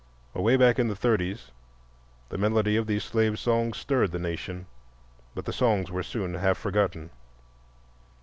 [0.33, 1.51] Away back in the thirties
[2.29, 4.65] the melody of these slave songs stirred the nation,
[5.35, 7.11] but the songs were soon half forgotten.